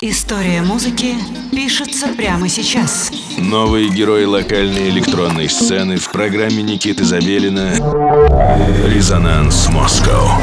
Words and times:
История 0.00 0.62
музыки 0.62 1.16
пишется 1.50 2.06
прямо 2.16 2.48
сейчас. 2.48 3.10
Новые 3.36 3.88
герои 3.88 4.26
локальной 4.26 4.90
электронной 4.90 5.48
сцены 5.48 5.96
в 5.96 6.12
программе 6.12 6.62
Никиты 6.62 7.04
Забелина 7.04 7.72
«Резонанс 8.86 9.68
Москва». 9.70 10.40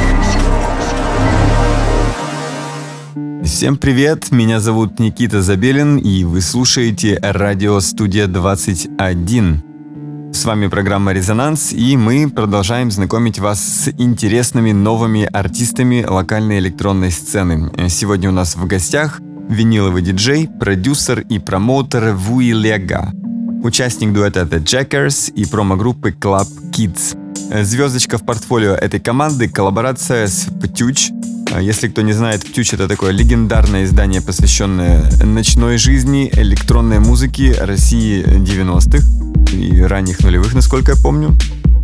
Всем 3.42 3.78
привет, 3.78 4.30
меня 4.30 4.60
зовут 4.60 4.98
Никита 4.98 5.40
Забелин, 5.40 5.96
и 5.96 6.24
вы 6.24 6.42
слушаете 6.42 7.18
радио 7.22 7.80
«Студия 7.80 8.26
21». 8.26 10.34
С 10.34 10.44
вами 10.44 10.66
программа 10.66 11.14
«Резонанс», 11.14 11.72
и 11.72 11.96
мы 11.96 12.28
продолжаем 12.28 12.90
знакомить 12.90 13.38
вас 13.38 13.60
с 13.60 13.88
интересными 13.96 14.72
новыми 14.72 15.24
артистами 15.24 16.04
локальной 16.06 16.58
электронной 16.58 17.10
сцены. 17.10 17.88
Сегодня 17.88 18.28
у 18.28 18.32
нас 18.32 18.54
в 18.54 18.66
гостях 18.66 19.22
виниловый 19.48 20.02
диджей, 20.02 20.48
продюсер 20.48 21.20
и 21.20 21.38
промоутер 21.38 22.12
Вуи 22.12 22.52
Лега, 22.52 23.12
участник 23.62 24.12
дуэта 24.12 24.40
The 24.42 24.62
Jackers 24.62 25.32
и 25.32 25.44
промо-группы 25.44 26.10
Club 26.10 26.48
Kids. 26.72 27.16
Звездочка 27.64 28.18
в 28.18 28.24
портфолио 28.24 28.72
этой 28.72 29.00
команды– 29.00 29.48
коллаборация 29.50 30.26
с 30.26 30.46
Птюч. 30.62 31.10
Если 31.60 31.88
кто 31.88 32.02
не 32.02 32.12
знает, 32.12 32.44
Птюч— 32.44 32.72
это 32.74 32.88
такое 32.88 33.12
легендарное 33.12 33.84
издание, 33.84 34.20
посвященное 34.20 35.02
ночной 35.24 35.78
жизни, 35.78 36.28
электронной 36.32 36.98
музыке 36.98 37.54
России 37.60 38.24
90-х 38.24 39.54
и 39.54 39.80
ранних 39.82 40.20
нулевых, 40.20 40.54
насколько 40.54 40.92
я 40.92 40.98
помню. 41.00 41.36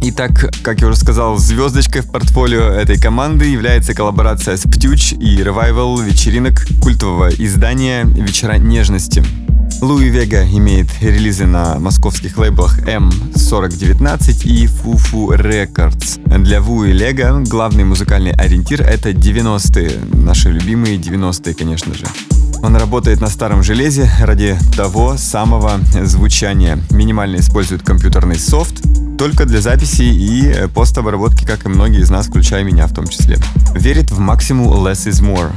Итак, 0.05 0.53
как 0.65 0.81
я 0.81 0.89
уже 0.89 0.97
сказал, 0.97 1.39
звездочкой 1.39 2.03
в 2.03 2.11
портфолио 2.11 2.63
этой 2.63 2.99
команды 3.01 3.45
является 3.45 3.95
коллаборация 3.95 4.57
с 4.57 4.63
Птюч 4.63 5.13
и 5.13 5.37
ревайвал 5.37 5.97
вечеринок 5.97 6.67
культового 6.81 7.31
издания 7.31 8.03
«Вечера 8.03 8.55
нежности». 8.59 9.25
Луи 9.81 10.09
Вега 10.09 10.45
имеет 10.45 10.89
релизы 11.01 11.47
на 11.47 11.79
московских 11.79 12.37
лейблах 12.37 12.81
M4019 12.81 14.45
и 14.45 14.67
Fufu 14.67 15.37
Records. 15.37 16.21
Для 16.43 16.61
Ву 16.61 16.83
и 16.83 16.93
Лего 16.93 17.41
главный 17.41 17.85
музыкальный 17.85 18.33
ориентир— 18.33 18.83
это 18.83 19.11
90-е, 19.11 20.01
наши 20.15 20.51
любимые 20.51 20.99
90-е, 20.99 21.55
конечно 21.55 21.95
же. 21.95 22.07
Он 22.61 22.77
работает 22.77 23.21
на 23.21 23.29
старом 23.29 23.63
железе 23.63 24.11
ради 24.21 24.57
того 24.77 25.17
самого 25.17 25.81
звучания. 26.03 26.79
Минимально 26.91 27.37
использует 27.37 27.83
компьютерный 27.83 28.39
софт, 28.39 28.83
только 29.23 29.47
для 29.47 29.61
записи 29.61 30.03
и 30.03 30.67
постобработки, 30.75 31.45
как 31.45 31.65
и 31.65 31.69
многие 31.69 32.01
из 32.01 32.11
нас, 32.11 32.27
включая 32.27 32.65
меня 32.65 32.89
в 32.89 32.93
том 32.93 33.07
числе. 33.07 33.39
Верит 33.73 34.11
в 34.11 34.19
максимум 34.19 34.67
less 34.85 35.07
is 35.07 35.23
more. 35.23 35.53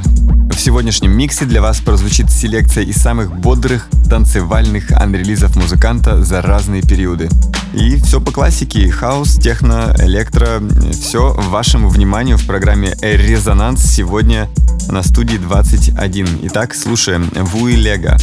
В 0.54 0.60
сегодняшнем 0.60 1.10
миксе 1.10 1.46
для 1.46 1.60
вас 1.60 1.80
прозвучит 1.80 2.30
селекция 2.30 2.84
из 2.84 2.94
самых 2.94 3.36
бодрых 3.36 3.88
танцевальных 4.08 4.92
анрелизов 4.92 5.56
музыканта 5.56 6.22
за 6.22 6.42
разные 6.42 6.82
периоды. 6.82 7.28
И 7.74 7.96
все 7.96 8.20
по 8.20 8.30
классике. 8.30 8.88
Хаус, 8.88 9.34
техно, 9.34 9.92
электро. 9.98 10.62
Все 10.92 11.32
вашему 11.32 11.88
вниманию 11.88 12.38
в 12.38 12.46
программе 12.46 12.94
«Резонанс» 13.02 13.82
сегодня 13.82 14.48
на 14.90 15.02
студии 15.02 15.38
21. 15.38 16.38
Итак, 16.44 16.72
слушаем 16.72 17.32
Вуи 17.34 17.74
Лего. 17.74 18.16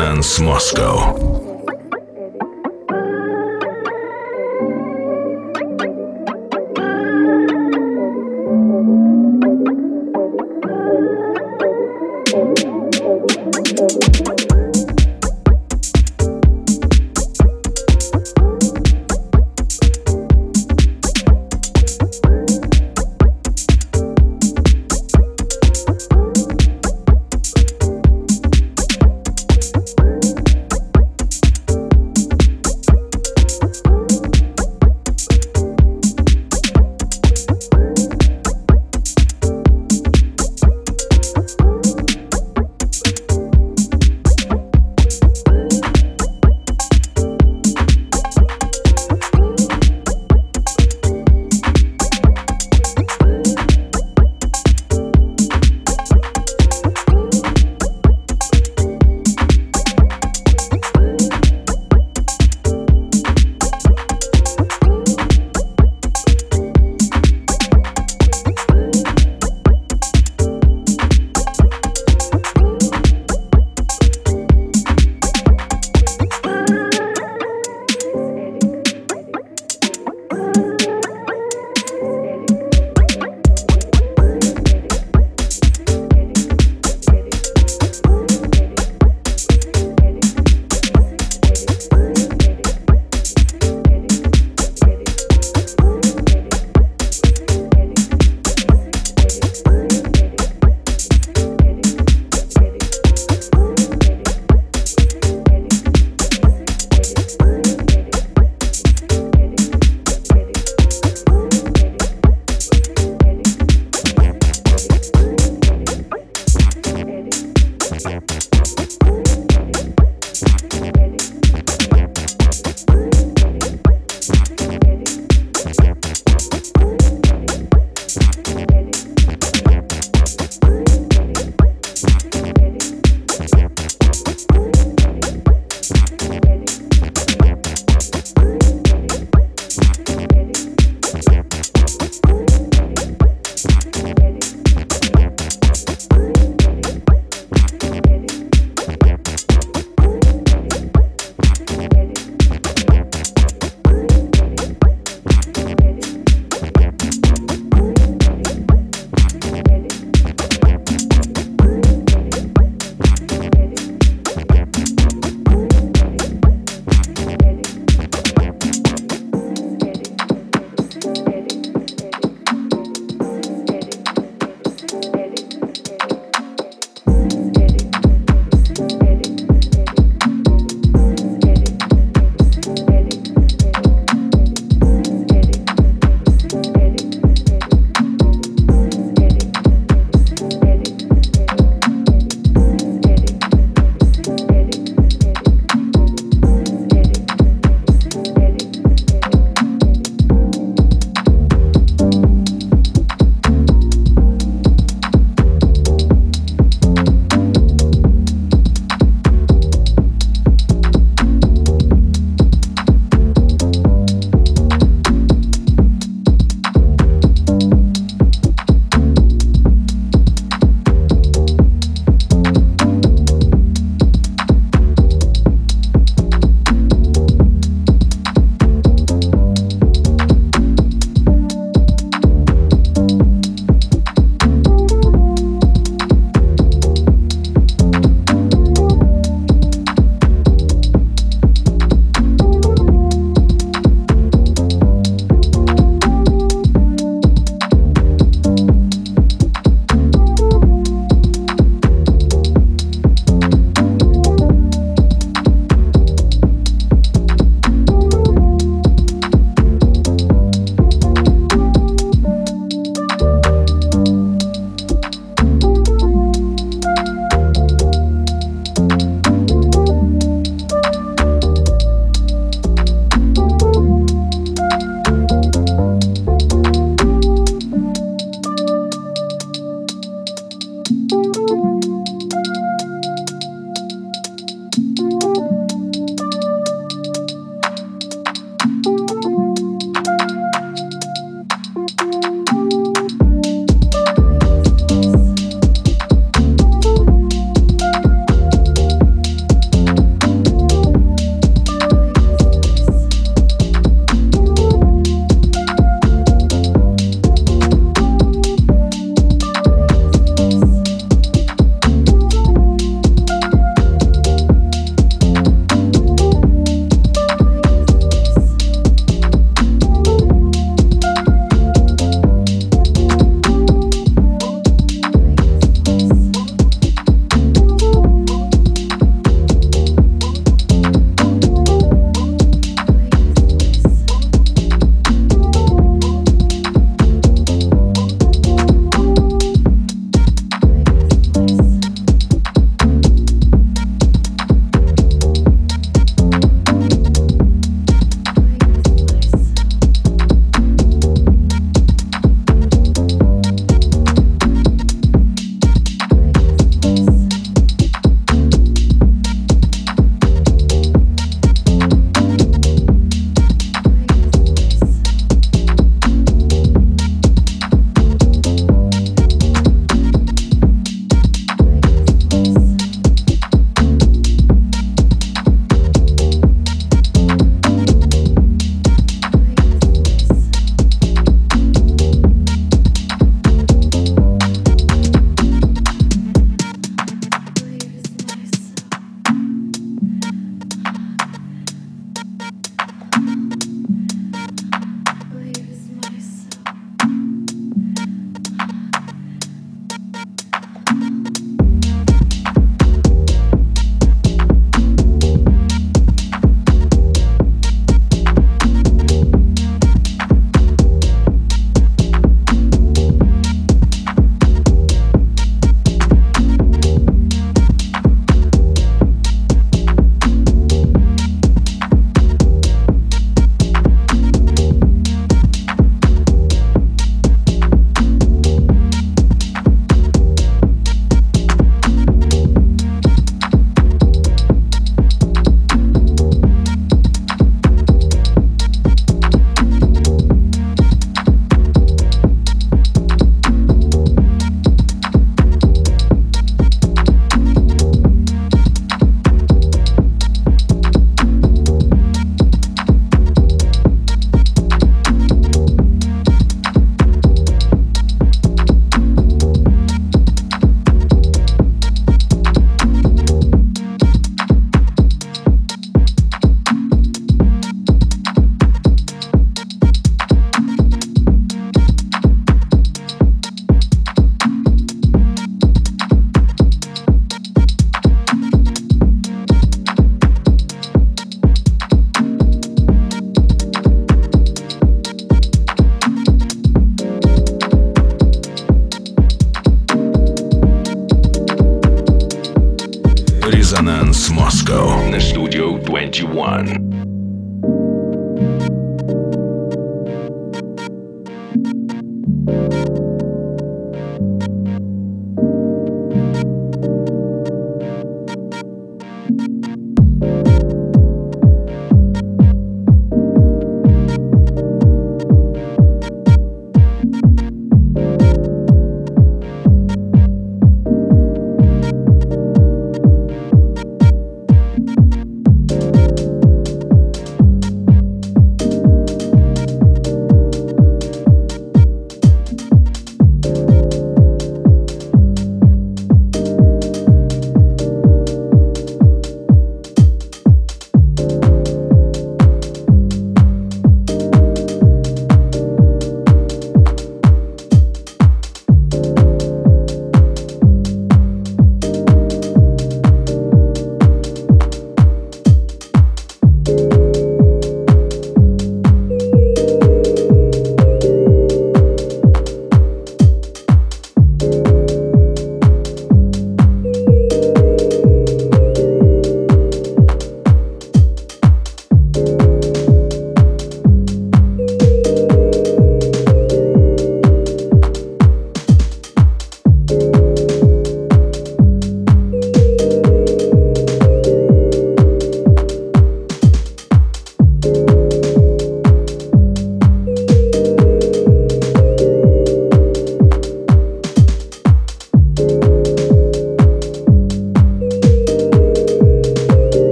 Резонанс 0.00 0.38
Москва. 0.38 1.29